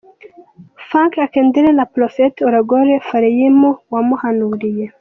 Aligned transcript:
Funke 0.87 1.17
Akindele 1.27 1.69
na 1.77 1.85
Prophete 1.93 2.39
Olagoroye 2.47 2.97
Faleyimu 3.07 3.69
wamuhanuriye. 3.93 4.85